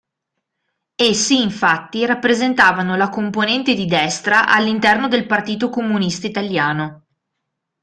Essi, 0.95 1.39
infatti, 1.43 2.07
rappresentavano 2.07 2.95
la 2.97 3.09
componente 3.09 3.75
di 3.75 3.85
"destra" 3.85 4.47
all'interno 4.47 5.07
del 5.07 5.27
Partito 5.27 5.69
Comunista 5.69 6.25
Italiano. 6.25 7.05